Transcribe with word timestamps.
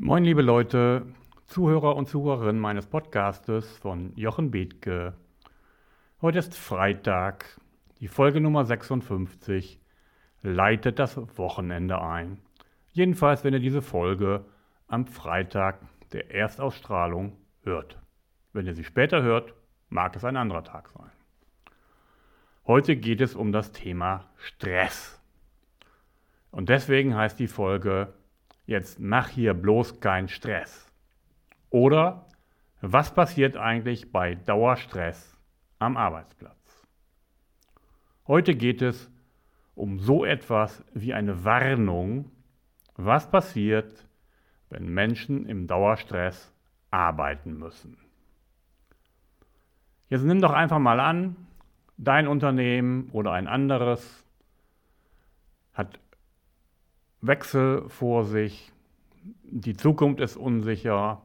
Moin, 0.00 0.22
liebe 0.22 0.42
Leute, 0.42 1.06
Zuhörer 1.46 1.96
und 1.96 2.06
Zuhörerinnen 2.06 2.60
meines 2.60 2.86
Podcastes 2.86 3.78
von 3.78 4.12
Jochen 4.14 4.52
Bethke. 4.52 5.14
Heute 6.22 6.38
ist 6.38 6.56
Freitag, 6.56 7.58
die 7.98 8.06
Folge 8.06 8.40
Nummer 8.40 8.64
56 8.64 9.80
leitet 10.42 11.00
das 11.00 11.16
Wochenende 11.36 12.00
ein. 12.00 12.38
Jedenfalls, 12.92 13.42
wenn 13.42 13.54
ihr 13.54 13.58
diese 13.58 13.82
Folge 13.82 14.44
am 14.86 15.04
Freitag 15.04 15.80
der 16.12 16.32
Erstausstrahlung 16.32 17.36
hört. 17.64 17.98
Wenn 18.52 18.66
ihr 18.66 18.74
sie 18.74 18.84
später 18.84 19.24
hört, 19.24 19.52
mag 19.88 20.14
es 20.14 20.24
ein 20.24 20.36
anderer 20.36 20.62
Tag 20.62 20.90
sein. 20.90 21.10
Heute 22.68 22.94
geht 22.94 23.20
es 23.20 23.34
um 23.34 23.50
das 23.50 23.72
Thema 23.72 24.26
Stress. 24.36 25.20
Und 26.52 26.68
deswegen 26.68 27.16
heißt 27.16 27.40
die 27.40 27.48
Folge 27.48 28.14
Jetzt 28.68 29.00
mach 29.00 29.30
hier 29.30 29.54
bloß 29.54 29.98
keinen 29.98 30.28
Stress. 30.28 30.92
Oder 31.70 32.26
was 32.82 33.14
passiert 33.14 33.56
eigentlich 33.56 34.12
bei 34.12 34.34
Dauerstress 34.34 35.38
am 35.78 35.96
Arbeitsplatz? 35.96 36.86
Heute 38.26 38.54
geht 38.54 38.82
es 38.82 39.10
um 39.74 39.98
so 39.98 40.22
etwas 40.22 40.84
wie 40.92 41.14
eine 41.14 41.46
Warnung, 41.46 42.30
was 42.94 43.30
passiert, 43.30 44.06
wenn 44.68 44.92
Menschen 44.92 45.46
im 45.46 45.66
Dauerstress 45.66 46.52
arbeiten 46.90 47.58
müssen. 47.58 47.96
Jetzt 50.10 50.24
nimm 50.24 50.42
doch 50.42 50.52
einfach 50.52 50.78
mal 50.78 51.00
an, 51.00 51.36
dein 51.96 52.28
Unternehmen 52.28 53.08
oder 53.12 53.32
ein 53.32 53.48
anderes 53.48 54.26
hat 55.72 55.98
Wechsel 57.20 57.88
vor 57.88 58.24
sich, 58.24 58.72
die 59.42 59.76
Zukunft 59.76 60.20
ist 60.20 60.36
unsicher, 60.36 61.22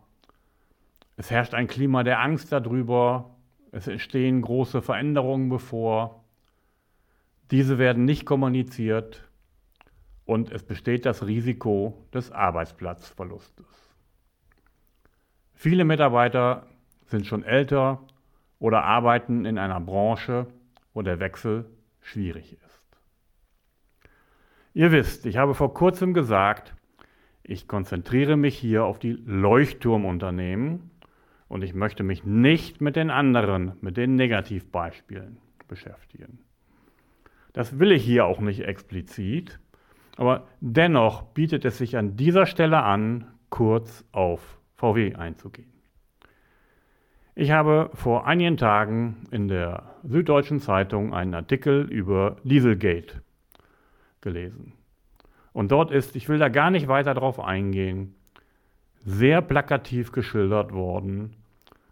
es 1.18 1.30
herrscht 1.30 1.54
ein 1.54 1.68
Klima 1.68 2.04
der 2.04 2.20
Angst 2.20 2.52
darüber, 2.52 3.36
es 3.72 3.88
entstehen 3.88 4.42
große 4.42 4.82
Veränderungen 4.82 5.50
bevor, 5.50 6.24
diese 7.52 7.78
werden 7.78 8.06
nicht 8.06 8.26
kommuniziert. 8.26 9.30
Und 10.26 10.52
es 10.52 10.64
besteht 10.64 11.06
das 11.06 11.28
Risiko 11.28 12.06
des 12.14 12.32
Arbeitsplatzverlustes. 12.32 13.66
Viele 15.54 15.86
Mitarbeiter 15.86 16.66
sind 17.06 17.28
schon 17.28 17.44
älter 17.44 18.00
oder 18.60 18.84
arbeiten 18.84 19.46
in 19.46 19.58
einer 19.58 19.82
Branche, 19.82 20.48
wo 20.94 21.02
der 21.02 21.20
Wechsel 21.20 21.66
schwierig 22.00 22.54
ist. 22.54 22.83
Ihr 24.76 24.92
wisst, 24.92 25.28
ich 25.28 25.38
habe 25.38 25.54
vor 25.54 25.74
kurzem 25.76 26.16
gesagt, 26.16 26.74
ich 27.44 27.68
konzentriere 27.68 28.38
mich 28.38 28.58
hier 28.58 28.86
auf 28.86 28.98
die 28.98 29.12
Leuchtturmunternehmen 29.12 30.90
und 31.48 31.64
ich 31.64 31.76
möchte 31.76 32.02
mich 32.02 32.24
nicht 32.24 32.82
mit 32.82 32.96
den 32.96 33.12
anderen, 33.12 33.74
mit 33.82 33.98
den 33.98 34.16
Negativbeispielen 34.16 35.38
beschäftigen. 35.68 36.40
Das 37.54 37.78
will 37.78 37.92
ich 37.92 38.04
hier 38.04 38.26
auch 38.26 38.40
nicht 38.40 38.62
explizit, 38.62 39.60
aber 40.18 40.48
dennoch 40.60 41.22
bietet 41.22 41.66
es 41.66 41.78
sich 41.78 41.96
an 41.96 42.16
dieser 42.16 42.48
Stelle 42.48 42.82
an, 42.82 43.28
kurz 43.52 44.04
auf 44.12 44.60
VW 44.76 45.14
einzugehen. 45.14 45.72
Ich 47.36 47.52
habe 47.52 47.92
vor 47.94 48.26
einigen 48.26 48.58
Tagen 48.58 49.28
in 49.30 49.48
der 49.48 49.98
Süddeutschen 50.04 50.60
Zeitung 50.60 51.14
einen 51.14 51.36
Artikel 51.36 51.84
über 51.92 52.38
Dieselgate 52.44 53.22
gelesen. 54.24 54.74
Und 55.52 55.72
dort 55.72 55.92
ist, 55.92 56.16
ich 56.16 56.28
will 56.28 56.40
da 56.40 56.50
gar 56.50 56.72
nicht 56.72 56.88
weiter 56.88 57.14
drauf 57.14 57.40
eingehen, 57.40 58.16
sehr 59.06 59.44
plakativ 59.44 60.12
geschildert 60.12 60.74
worden, 60.74 61.36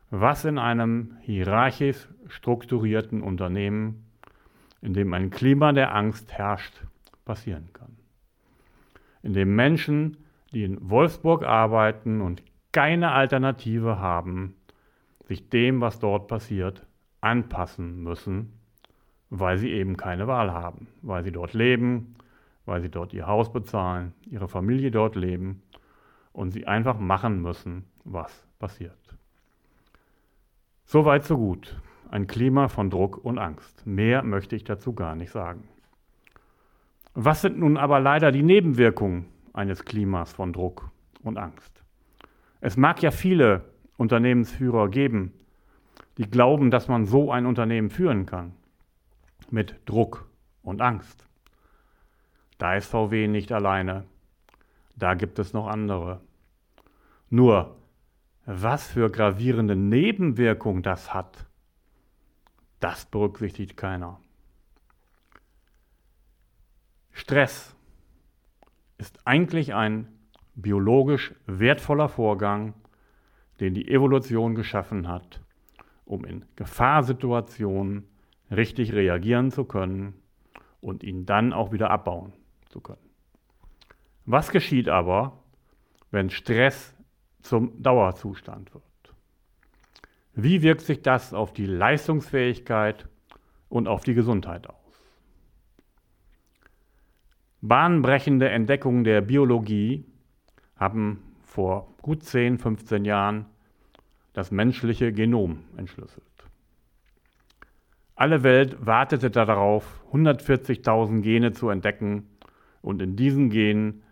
was 0.10 0.44
in 0.46 0.58
einem 0.58 1.18
hierarchisch 1.22 2.08
strukturierten 2.28 3.22
Unternehmen, 3.22 4.08
in 4.82 4.96
dem 4.96 5.14
ein 5.14 5.30
Klima 5.30 5.72
der 5.72 5.94
Angst 5.94 6.32
herrscht, 6.32 6.74
passieren 7.24 7.70
kann 7.72 8.02
in 9.24 9.34
dem 9.34 9.56
Menschen, 9.56 10.18
die 10.54 10.64
in 10.64 10.90
Wolfsburg 10.90 11.44
arbeiten 11.44 12.22
und 12.22 12.44
keine 12.72 13.12
Alternative 13.12 14.00
haben, 14.00 14.56
sich 15.28 15.50
dem, 15.50 15.82
was 15.82 16.00
dort 16.00 16.28
passiert, 16.28 16.86
anpassen 17.22 18.02
müssen, 18.02 18.54
weil 19.30 19.58
sie 19.58 19.72
eben 19.72 19.98
keine 19.98 20.28
Wahl 20.28 20.52
haben, 20.52 20.88
weil 21.02 21.24
sie 21.24 21.32
dort 21.32 21.54
leben, 21.54 22.16
weil 22.66 22.82
sie 22.82 22.90
dort 22.90 23.14
ihr 23.14 23.28
Haus 23.28 23.52
bezahlen, 23.52 24.14
ihre 24.30 24.48
Familie 24.48 24.92
dort 24.92 25.16
leben 25.16 25.62
und 26.34 26.52
sie 26.52 26.68
einfach 26.68 27.00
machen 27.00 27.42
müssen, 27.42 27.86
was 28.04 28.46
passiert. 28.60 28.98
Soweit 30.86 31.24
so 31.24 31.38
gut. 31.38 31.80
Ein 32.10 32.28
Klima 32.28 32.68
von 32.68 32.90
Druck 32.90 33.24
und 33.24 33.38
Angst. 33.38 33.86
Mehr 33.88 34.24
möchte 34.24 34.56
ich 34.56 34.66
dazu 34.66 34.94
gar 34.94 35.16
nicht 35.16 35.32
sagen. 35.32 35.70
Was 37.14 37.42
sind 37.42 37.58
nun 37.58 37.78
aber 37.78 38.00
leider 38.00 38.32
die 38.32 38.44
Nebenwirkungen 38.44 39.28
eines 39.54 39.86
Klimas 39.86 40.34
von 40.34 40.52
Druck 40.52 40.92
und 41.24 41.38
Angst? 41.38 41.84
Es 42.60 42.78
mag 42.78 43.02
ja 43.02 43.12
viele 43.12 43.64
Unternehmensführer 43.98 44.90
geben, 44.90 45.34
die 46.18 46.30
glauben, 46.30 46.72
dass 46.72 46.88
man 46.88 47.06
so 47.06 47.32
ein 47.32 47.46
Unternehmen 47.46 47.90
führen 47.90 48.26
kann. 48.26 48.54
Mit 49.50 49.80
Druck 49.86 50.30
und 50.62 50.82
Angst. 50.82 51.28
Da 52.62 52.76
ist 52.76 52.92
VW 52.92 53.28
nicht 53.28 53.52
alleine. 53.52 54.06
Da 54.96 55.16
gibt 55.16 55.40
es 55.40 55.52
noch 55.52 55.66
andere. 55.66 56.22
Nur, 57.28 57.76
was 58.46 58.86
für 58.86 59.10
gravierende 59.10 59.76
Nebenwirkungen 59.76 60.84
das 60.84 61.12
hat, 61.12 61.48
das 62.80 63.06
berücksichtigt 63.06 63.78
keiner. 63.78 64.20
Stress 67.10 67.76
ist 69.00 69.26
eigentlich 69.26 69.74
ein 69.74 70.08
biologisch 70.54 71.34
wertvoller 71.48 72.10
Vorgang, 72.10 72.76
den 73.60 73.74
die 73.74 73.88
Evolution 73.88 74.54
geschaffen 74.54 75.08
hat, 75.08 75.42
um 76.06 76.26
in 76.26 76.46
Gefahrsituationen 76.58 78.08
richtig 78.52 78.94
reagieren 78.94 79.50
zu 79.50 79.66
können 79.66 80.14
und 80.80 81.02
ihn 81.02 81.26
dann 81.26 81.54
auch 81.54 81.72
wieder 81.72 81.90
abbauen 81.90 82.34
zu 82.72 82.82
können. 82.82 83.10
Was 84.26 84.52
geschieht 84.52 84.90
aber, 84.90 85.38
wenn 86.10 86.30
Stress 86.30 86.96
zum 87.42 87.82
Dauerzustand 87.82 88.74
wird? 88.74 88.84
Wie 90.34 90.62
wirkt 90.62 90.82
sich 90.82 91.02
das 91.02 91.34
auf 91.34 91.54
die 91.54 91.66
Leistungsfähigkeit 91.66 93.08
und 93.70 93.88
auf 93.88 94.04
die 94.04 94.14
Gesundheit 94.14 94.68
aus? 94.70 94.76
Bahnbrechende 97.62 98.50
Entdeckungen 98.50 99.04
der 99.04 99.22
Biologie 99.22 100.06
haben 100.78 101.22
vor 101.44 101.94
gut 102.02 102.24
10, 102.24 102.58
15 102.58 103.06
Jahren 103.06 103.46
das 104.34 104.52
menschliche 104.52 105.12
Genom 105.12 105.66
entschlüsselt. 105.78 106.24
Alle 108.16 108.44
Welt 108.44 108.86
wartete 108.86 109.30
darauf, 109.30 110.02
140.000 110.12 111.22
Gene 111.22 111.52
zu 111.52 111.70
entdecken 111.70 112.31
und 112.82 113.02
in 113.02 113.16
diesen 113.16 113.50
Genen 113.50 114.04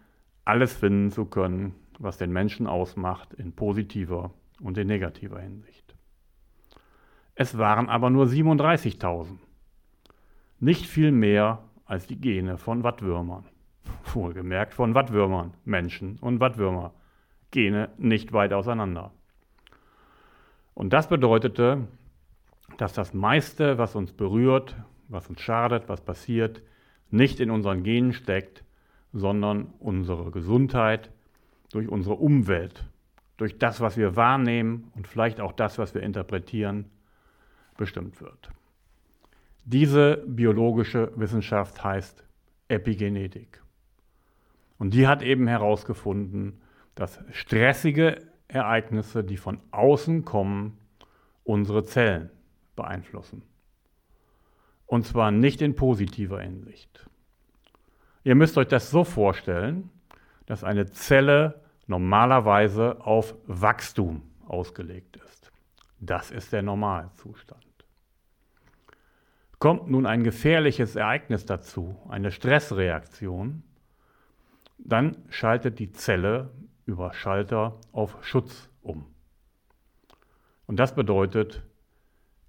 alles 0.46 0.74
finden 0.74 1.12
zu 1.12 1.26
können, 1.26 1.76
was 2.00 2.18
den 2.18 2.32
Menschen 2.32 2.68
ausmacht 2.68 3.34
in 3.34 3.54
positiver 3.54 4.32
und 4.62 4.78
in 4.78 4.88
negativer 4.88 5.40
Hinsicht. 5.40 5.96
Es 7.36 7.58
waren 7.58 7.90
aber 7.90 8.10
nur 8.10 8.26
37.000. 8.26 9.38
Nicht 10.60 10.86
viel 10.86 11.12
mehr 11.12 11.64
als 11.86 12.06
die 12.08 12.20
Gene 12.20 12.58
von 12.58 12.84
Wattwürmern. 12.84 13.46
Wohlgemerkt 14.14 14.74
von 14.74 14.94
Wattwürmern, 14.94 15.54
Menschen 15.66 16.18
und 16.20 16.40
Wattwürmer. 16.40 16.94
Gene 17.52 17.90
nicht 17.98 18.34
weit 18.34 18.54
auseinander. 18.54 19.12
Und 20.74 20.94
das 20.94 21.10
bedeutete, 21.10 21.88
dass 22.78 22.94
das 22.94 23.14
meiste, 23.14 23.78
was 23.78 23.96
uns 23.96 24.12
berührt, 24.14 24.76
was 25.08 25.28
uns 25.30 25.42
schadet, 25.42 25.90
was 25.90 26.02
passiert, 26.02 26.62
nicht 27.12 27.40
in 27.40 27.52
unseren 27.52 27.84
Genen 27.84 28.14
steckt, 28.14 28.64
sondern 29.14 29.74
unsere 29.80 30.32
Gesundheit 30.32 31.10
durch 31.72 31.88
unsere 31.88 32.16
Umwelt, 32.16 32.86
durch 33.38 33.58
das, 33.58 33.82
was 33.82 33.98
wir 33.98 34.16
wahrnehmen 34.16 34.92
und 34.96 35.08
vielleicht 35.08 35.40
auch 35.40 35.52
das, 35.52 35.78
was 35.78 35.94
wir 35.94 36.04
interpretieren, 36.04 36.86
bestimmt 37.78 38.22
wird. 38.22 38.52
Diese 39.66 40.24
biologische 40.28 41.12
Wissenschaft 41.16 41.84
heißt 41.84 42.24
Epigenetik. 42.68 43.62
Und 44.78 44.94
die 44.94 45.08
hat 45.08 45.22
eben 45.22 45.48
herausgefunden, 45.48 46.62
dass 46.96 47.20
stressige 47.32 48.22
Ereignisse, 48.48 49.24
die 49.24 49.38
von 49.38 49.60
außen 49.72 50.26
kommen, 50.26 50.78
unsere 51.44 51.84
Zellen 51.84 52.30
beeinflussen. 52.76 53.44
Und 54.90 55.06
zwar 55.06 55.30
nicht 55.30 55.62
in 55.62 55.76
positiver 55.76 56.42
Hinsicht. 56.42 57.08
Ihr 58.24 58.34
müsst 58.34 58.58
euch 58.58 58.68
das 58.68 58.90
so 58.90 59.04
vorstellen, 59.04 59.92
dass 60.48 60.64
eine 60.64 60.90
Zelle 60.90 61.62
normalerweise 61.86 63.00
auf 63.06 63.36
Wachstum 63.46 64.24
ausgelegt 64.48 65.18
ist. 65.18 65.52
Das 66.00 66.32
ist 66.32 66.54
der 66.54 66.64
Normalzustand. 66.64 67.64
Kommt 69.60 69.92
nun 69.92 70.08
ein 70.08 70.24
gefährliches 70.24 70.96
Ereignis 70.96 71.46
dazu, 71.46 71.96
eine 72.10 72.32
Stressreaktion, 72.32 73.62
dann 74.80 75.18
schaltet 75.30 75.78
die 75.78 75.92
Zelle 75.92 76.50
über 76.88 77.14
Schalter 77.14 77.80
auf 77.92 78.18
Schutz 78.26 78.70
um. 78.82 79.06
Und 80.66 80.78
das 80.78 80.96
bedeutet, 80.96 81.62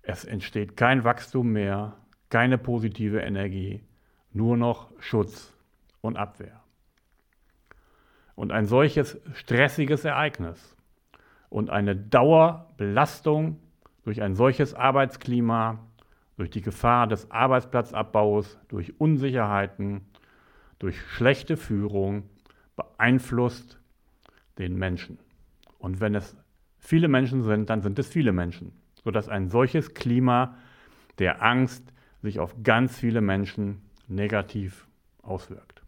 es 0.01 0.25
entsteht 0.25 0.79
kein 0.79 1.05
Wachstum 1.05 1.53
mehr, 1.53 1.99
keine 2.31 2.59
positive 2.59 3.21
Energie, 3.21 3.83
nur 4.33 4.57
noch 4.57 4.91
Schutz 5.01 5.53
und 6.01 6.17
Abwehr. 6.17 6.61
Und 8.35 8.53
ein 8.53 8.65
solches 8.65 9.21
stressiges 9.35 10.05
Ereignis 10.05 10.77
und 11.51 11.69
eine 11.69 11.95
Dauerbelastung 11.95 13.61
durch 14.05 14.23
ein 14.23 14.35
solches 14.35 14.73
Arbeitsklima, 14.73 15.81
durch 16.37 16.51
die 16.51 16.63
Gefahr 16.63 17.07
des 17.07 17.31
Arbeitsplatzabbaus, 17.31 18.59
durch 18.69 18.99
Unsicherheiten, 18.99 20.01
durch 20.79 20.99
schlechte 21.03 21.59
Führung 21.59 22.31
beeinflusst 22.77 23.79
den 24.59 24.77
Menschen. 24.77 25.19
Und 25.79 26.01
wenn 26.01 26.15
es 26.15 26.37
viele 26.79 27.09
Menschen 27.09 27.43
sind, 27.43 27.69
dann 27.69 27.83
sind 27.83 27.99
es 27.99 28.09
viele 28.09 28.33
Menschen, 28.33 28.73
sodass 29.05 29.29
ein 29.29 29.49
solches 29.49 29.93
Klima 29.93 30.57
der 31.19 31.43
Angst 31.43 31.93
sich 32.23 32.39
auf 32.39 32.55
ganz 32.63 32.99
viele 32.99 33.21
Menschen 33.21 33.83
negativ 34.09 34.87
auswirkt. 35.23 35.83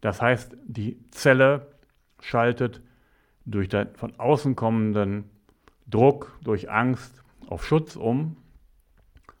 Das 0.00 0.22
heißt, 0.22 0.56
die 0.64 0.98
Zelle 1.10 1.66
schaltet 2.20 2.80
durch 3.44 3.68
den 3.68 3.94
von 3.94 4.18
außen 4.18 4.56
kommenden 4.56 5.24
Druck, 5.86 6.38
durch 6.42 6.70
Angst 6.70 7.22
auf 7.48 7.66
Schutz 7.66 7.96
um 7.96 8.36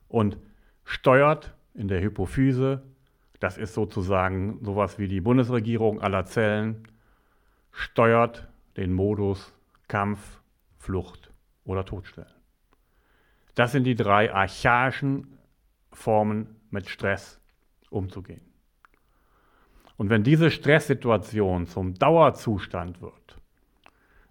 und 0.08 0.38
steuert 0.84 1.54
in 1.74 1.88
der 1.88 2.00
Hypophyse, 2.00 2.82
das 3.38 3.56
ist 3.56 3.74
sozusagen 3.74 4.58
sowas 4.62 4.98
wie 4.98 5.08
die 5.08 5.20
Bundesregierung 5.20 6.00
aller 6.00 6.24
Zellen, 6.26 6.86
steuert 7.72 8.48
den 8.76 8.92
Modus 8.92 9.54
Kampf, 9.88 10.40
Flucht 10.78 11.32
oder 11.64 11.84
Todstellen. 11.84 12.34
Das 13.54 13.72
sind 13.72 13.84
die 13.84 13.94
drei 13.94 14.32
archaischen 14.32 15.38
Formen, 15.92 16.56
mit 16.70 16.88
Stress 16.88 17.40
umzugehen. 17.90 18.42
Und 19.96 20.08
wenn 20.08 20.22
diese 20.22 20.50
Stresssituation 20.50 21.66
zum 21.66 21.94
Dauerzustand 21.94 23.02
wird, 23.02 23.36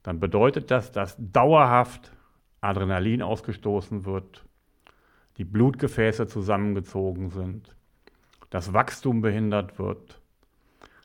dann 0.03 0.19
bedeutet 0.19 0.71
das, 0.71 0.91
dass 0.91 1.15
dauerhaft 1.19 2.11
Adrenalin 2.61 3.21
ausgestoßen 3.21 4.05
wird, 4.05 4.45
die 5.37 5.45
Blutgefäße 5.45 6.27
zusammengezogen 6.27 7.29
sind, 7.29 7.75
das 8.49 8.73
Wachstum 8.73 9.21
behindert 9.21 9.77
wird, 9.77 10.19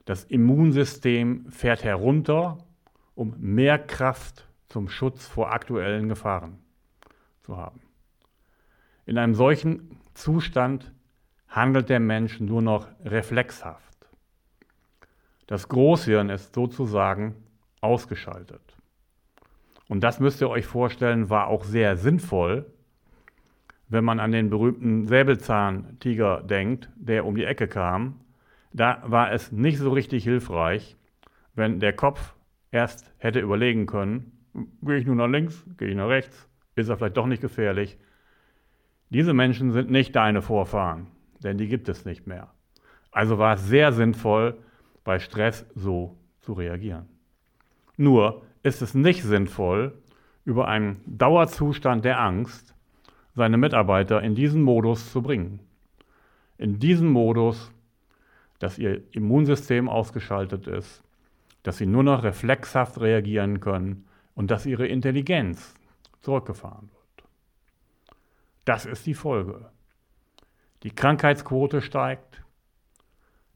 das 0.07 0.25
Immunsystem 0.25 1.51
fährt 1.51 1.85
herunter, 1.85 2.59
um 3.15 3.35
mehr 3.39 3.79
Kraft 3.79 4.49
zum 4.69 4.89
Schutz 4.89 5.27
vor 5.27 5.53
aktuellen 5.53 6.09
Gefahren 6.09 6.59
zu 7.43 7.57
haben. 7.57 7.81
In 9.07 9.19
einem 9.19 9.35
solchen 9.35 9.99
Zustand 10.15 10.93
handelt 11.49 11.89
der 11.89 12.01
Mensch 12.01 12.41
nur 12.41 12.63
noch 12.63 12.89
reflexhaft. 13.05 14.09
Das 15.47 15.69
Großhirn 15.69 16.31
ist 16.31 16.55
sozusagen 16.55 17.35
ausgeschaltet. 17.81 18.63
Und 19.89 20.03
das 20.03 20.21
müsst 20.21 20.41
ihr 20.41 20.49
euch 20.49 20.67
vorstellen, 20.67 21.29
war 21.29 21.49
auch 21.49 21.65
sehr 21.65 21.97
sinnvoll, 21.97 22.67
wenn 23.89 24.05
man 24.05 24.21
an 24.21 24.33
den 24.33 24.49
berühmten 24.49 25.07
Säbelzahntiger 25.07 26.43
denkt, 26.43 26.89
der 26.97 27.27
um 27.27 27.37
die 27.37 27.45
Ecke 27.45 27.69
kam. 27.69 28.21
Da 28.73 29.03
war 29.05 29.33
es 29.33 29.53
nicht 29.53 29.79
so 29.79 29.93
richtig 29.93 30.25
hilfreich, 30.25 30.97
wenn 31.55 31.79
der 31.79 31.93
Kopf 31.93 32.35
erst 32.71 33.13
hätte 33.19 33.41
überlegen 33.41 33.87
können, 33.87 34.33
gehe 34.83 34.97
ich 34.97 35.07
nun 35.07 35.19
nach 35.19 35.29
links, 35.29 35.65
gehe 35.77 35.89
ich 35.89 35.95
nach 35.95 36.09
rechts, 36.09 36.49
ist 36.75 36.89
er 36.89 36.97
vielleicht 36.97 37.17
doch 37.17 37.27
nicht 37.27 37.43
gefährlich. 37.43 37.99
Diese 39.11 39.35
Menschen 39.35 39.73
sind 39.73 39.91
nicht 39.91 40.17
deine 40.17 40.43
Vorfahren, 40.43 41.07
denn 41.43 41.59
die 41.59 41.69
gibt 41.69 41.89
es 41.89 42.05
nicht 42.05 42.27
mehr. 42.27 42.49
Also 43.11 43.39
war 43.39 43.55
es 43.55 43.67
sehr 43.67 43.93
sinnvoll, 43.93 44.57
bei 45.05 45.19
Stress 45.19 45.67
so 45.75 46.17
zu 46.41 46.55
reagieren. 46.55 47.09
Nur 47.97 48.43
ist 48.63 48.83
es 48.83 48.95
nicht 48.95 49.23
sinnvoll, 49.23 49.93
über 50.45 50.69
einen 50.69 51.01
Dauerzustand 51.07 52.05
der 52.05 52.21
Angst 52.21 52.75
seine 53.35 53.57
Mitarbeiter 53.57 54.23
in 54.23 54.35
diesen 54.35 54.63
Modus 54.63 55.13
zu 55.13 55.23
bringen. 55.23 55.61
In 56.59 56.79
diesen 56.79 57.09
Modus, 57.09 57.73
dass 58.59 58.79
ihr 58.79 59.03
Immunsystem 59.13 59.89
ausgeschaltet 59.89 60.67
ist, 60.67 61.03
dass 61.63 61.79
sie 61.79 61.87
nur 61.87 62.03
noch 62.03 62.23
reflexhaft 62.23 63.01
reagieren 63.01 63.61
können 63.61 64.07
und 64.35 64.51
dass 64.51 64.67
ihre 64.67 64.87
Intelligenz 64.87 65.75
zurückgefahren 66.21 66.91
wird. 66.93 67.04
Das 68.65 68.87
ist 68.87 69.07
die 69.07 69.15
Folge. 69.15 69.71
Die 70.83 70.91
Krankheitsquote 70.91 71.81
steigt, 71.81 72.45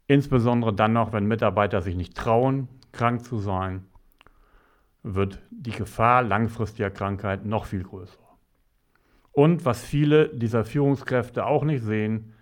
Insbesondere 0.09 0.73
dann 0.73 0.95
noch, 0.95 1.13
wenn 1.13 1.27
Mitarbeiter 1.27 1.83
sich 1.83 1.95
nicht 1.95 2.17
trauen, 2.17 2.67
krank 2.93 3.23
zu 3.25 3.39
sein, 3.39 3.85
wird 5.03 5.39
die 5.51 5.71
Gefahr 5.71 6.23
langfristiger 6.23 6.91
Krankheit 6.91 7.45
noch 7.45 7.67
viel 7.67 7.83
größer. 7.83 8.19
Und 9.33 9.67
was 9.67 9.85
viele 9.85 10.31
dieser 10.31 10.65
Führungskräfte 10.65 11.45
auch 11.45 11.63
nicht 11.63 11.85
sehen, 11.85 12.33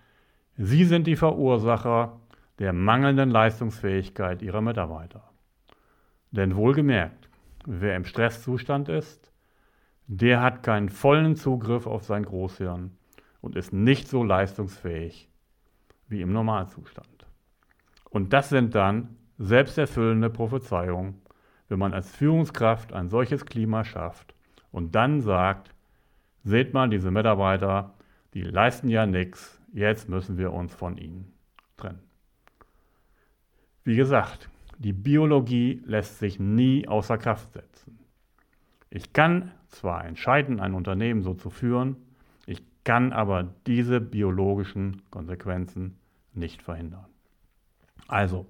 sie 0.57 0.85
sind 0.85 1.09
die 1.09 1.17
Verursacher 1.17 2.21
der 2.61 2.73
mangelnden 2.73 3.31
Leistungsfähigkeit 3.31 4.43
ihrer 4.43 4.61
Mitarbeiter. 4.61 5.25
Denn 6.31 6.55
wohlgemerkt, 6.55 7.29
wer 7.67 7.97
im 7.97 8.05
Stresszustand 8.05 8.89
ist, 8.89 9.33
der 10.07 10.41
hat 10.41 10.63
keinen 10.63 10.89
vollen 10.89 11.37
Zugriff 11.37 11.87
auf 11.87 12.05
sein 12.05 12.25
Großhirn 12.25 12.97
und 13.41 13.57
ist 13.57 13.73
nicht 13.73 14.09
so 14.09 14.23
leistungsfähig 14.23 15.29
wie 16.09 16.21
im 16.21 16.33
Normalzustand. 16.33 17.27
Und 18.11 18.33
das 18.33 18.49
sind 18.49 18.75
dann 18.75 19.17
selbsterfüllende 19.39 20.31
Prophezeiungen, 20.31 21.21
wenn 21.69 21.79
man 21.79 21.93
als 21.93 22.11
Führungskraft 22.11 22.93
ein 22.93 23.09
solches 23.09 23.45
Klima 23.45 23.85
schafft 23.85 24.35
und 24.71 24.95
dann 24.95 25.21
sagt, 25.21 25.75
seht 26.45 26.73
mal, 26.73 26.89
diese 26.89 27.11
Mitarbeiter, 27.11 27.95
die 28.35 28.43
leisten 28.43 28.89
ja 28.89 29.05
nichts, 29.05 29.61
jetzt 29.73 30.09
müssen 30.09 30.39
wir 30.39 30.53
uns 30.53 30.75
von 30.75 30.97
ihnen 30.97 31.33
trennen. 31.77 32.01
Wie 33.85 33.97
gesagt, 33.97 34.49
die 34.79 34.93
Biologie 34.93 35.83
lässt 35.85 36.19
sich 36.19 36.39
nie 36.39 36.87
außer 36.87 37.19
Kraft 37.19 37.53
setzen. 37.53 37.76
Ich 38.97 39.13
kann 39.13 39.53
zwar 39.69 40.07
entscheiden, 40.07 40.59
ein 40.59 40.73
Unternehmen 40.73 41.21
so 41.21 41.35
zu 41.35 41.51
führen, 41.51 41.97
ich 42.47 42.63
kann 42.83 43.13
aber 43.13 43.47
diese 43.67 44.01
biologischen 44.01 45.03
Konsequenzen 45.11 45.99
nicht 46.33 46.63
verhindern. 46.63 47.05
Also, 48.09 48.47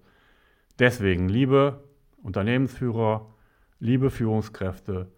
deswegen, 0.78 1.28
liebe 1.28 1.82
Unternehmensführer, 2.22 3.26
liebe 3.80 4.08
Führungskräfte, 4.08 5.10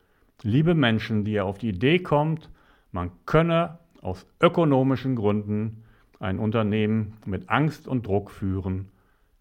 liebe 0.42 0.74
Menschen, 0.74 1.24
die 1.24 1.32
ihr 1.32 1.44
auf 1.44 1.58
die 1.58 1.68
Idee 1.68 1.98
kommt, 1.98 2.48
man 2.90 3.10
könne 3.26 3.80
aus 4.00 4.26
ökonomischen 4.40 5.14
Gründen 5.14 5.84
ein 6.20 6.38
Unternehmen 6.38 7.18
mit 7.26 7.50
Angst 7.50 7.86
und 7.86 8.06
Druck 8.06 8.30
führen, 8.30 8.88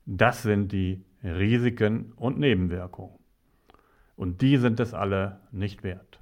das 0.06 0.44
sind 0.44 0.74
die 0.74 1.06
Risiken 1.24 2.12
und 2.18 2.40
Nebenwirkungen. 2.40 3.18
Und 4.18 4.42
die 4.42 4.58
sind 4.58 4.82
es 4.82 4.94
alle 4.94 5.40
nicht 5.52 5.84
wert. 5.84 6.20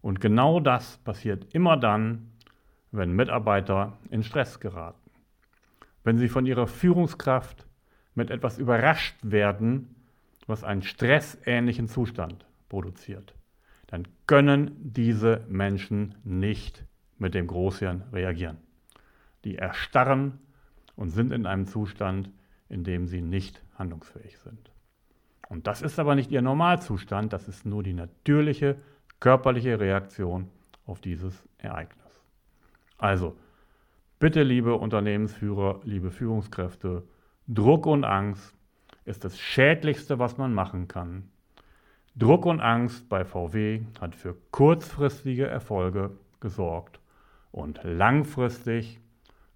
Und 0.00 0.20
genau 0.20 0.60
das 0.60 0.96
passiert 0.98 1.52
immer 1.52 1.76
dann, 1.76 2.30
wenn 2.92 3.12
Mitarbeiter 3.12 3.98
in 4.10 4.22
Stress 4.22 4.60
geraten. 4.60 5.10
Wenn 6.04 6.16
sie 6.16 6.28
von 6.28 6.46
ihrer 6.46 6.66
Führungskraft 6.66 7.66
mit 8.14 8.30
etwas 8.30 8.58
überrascht 8.58 9.16
werden, 9.22 9.94
was 10.46 10.64
einen 10.64 10.82
stressähnlichen 10.82 11.88
Zustand 11.88 12.46
produziert, 12.68 13.34
dann 13.88 14.06
können 14.26 14.70
diese 14.78 15.44
Menschen 15.48 16.14
nicht 16.24 16.84
mit 17.18 17.34
dem 17.34 17.48
Großhirn 17.48 18.04
reagieren. 18.12 18.58
Die 19.44 19.56
erstarren 19.56 20.38
und 20.94 21.10
sind 21.10 21.32
in 21.32 21.46
einem 21.46 21.66
Zustand, 21.66 22.30
in 22.68 22.84
dem 22.84 23.06
sie 23.06 23.22
nicht 23.22 23.62
handlungsfähig 23.76 24.38
sind. 24.38 24.70
Und 25.48 25.66
das 25.66 25.82
ist 25.82 25.98
aber 25.98 26.14
nicht 26.14 26.30
ihr 26.30 26.42
Normalzustand, 26.42 27.32
das 27.32 27.48
ist 27.48 27.64
nur 27.64 27.82
die 27.82 27.94
natürliche 27.94 28.76
körperliche 29.18 29.80
Reaktion 29.80 30.48
auf 30.86 31.00
dieses 31.00 31.48
Ereignis. 31.58 32.20
Also, 32.98 33.36
bitte 34.18 34.42
liebe 34.42 34.74
Unternehmensführer, 34.74 35.80
liebe 35.84 36.10
Führungskräfte, 36.10 37.02
Druck 37.46 37.86
und 37.86 38.04
Angst 38.04 38.54
ist 39.04 39.24
das 39.24 39.38
Schädlichste, 39.38 40.18
was 40.18 40.36
man 40.36 40.52
machen 40.52 40.86
kann. 40.86 41.30
Druck 42.14 42.44
und 42.44 42.60
Angst 42.60 43.08
bei 43.08 43.24
VW 43.24 43.82
hat 44.00 44.14
für 44.16 44.36
kurzfristige 44.50 45.46
Erfolge 45.46 46.10
gesorgt 46.40 47.00
und 47.52 47.80
langfristig, 47.84 49.00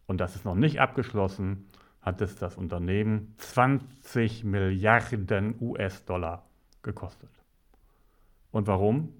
und 0.06 0.20
das 0.20 0.36
ist 0.36 0.44
noch 0.44 0.54
nicht 0.54 0.80
abgeschlossen, 0.80 1.66
hat 2.02 2.20
es 2.20 2.36
das 2.36 2.56
Unternehmen 2.56 3.34
20 3.38 4.44
Milliarden 4.44 5.54
US-Dollar 5.60 6.44
gekostet. 6.82 7.30
Und 8.50 8.66
warum? 8.66 9.14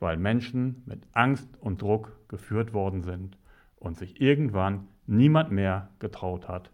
Weil 0.00 0.16
Menschen 0.16 0.82
mit 0.86 1.06
Angst 1.12 1.48
und 1.60 1.82
Druck 1.82 2.18
geführt 2.28 2.72
worden 2.72 3.02
sind 3.02 3.38
und 3.76 3.98
sich 3.98 4.20
irgendwann 4.20 4.88
niemand 5.06 5.52
mehr 5.52 5.90
getraut 5.98 6.48
hat, 6.48 6.70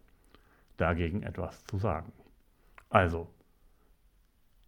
dagegen 0.77 1.21
etwas 1.21 1.63
zu 1.65 1.77
sagen. 1.77 2.11
Also, 2.89 3.27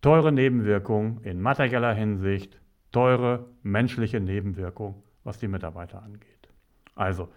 teure 0.01 0.31
Nebenwirkungen 0.31 1.23
in 1.23 1.41
materieller 1.41 1.93
Hinsicht, 1.93 2.59
teure 2.91 3.47
menschliche 3.63 4.19
Nebenwirkungen, 4.19 5.01
was 5.23 5.39
die 5.39 5.47
Mitarbeiter 5.47 6.03
angeht. 6.03 6.49
Also, 6.93 7.29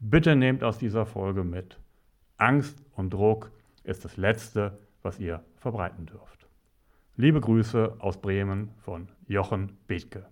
bitte 0.00 0.34
nehmt 0.34 0.64
aus 0.64 0.78
dieser 0.78 1.06
Folge 1.06 1.44
mit, 1.44 1.78
Angst 2.36 2.82
und 2.96 3.12
Druck 3.14 3.52
ist 3.84 4.04
das 4.04 4.16
Letzte, 4.16 4.78
was 5.02 5.18
ihr 5.20 5.44
verbreiten 5.56 6.06
dürft. 6.06 6.48
Liebe 7.16 7.40
Grüße 7.40 7.96
aus 8.00 8.20
Bremen 8.20 8.70
von 8.78 9.08
Jochen 9.28 9.76
Bethke. 9.86 10.26